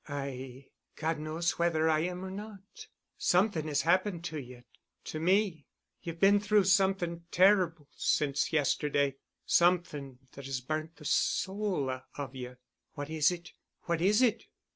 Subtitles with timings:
[0.09, 2.87] "I—God knows whether I am or not.
[3.19, 5.67] Something has happened to you—to me....
[6.01, 12.57] You've been through something terrible—since yesterday—something that has burnt the soul of you.
[12.93, 13.53] What is it?
[13.83, 14.47] What is it?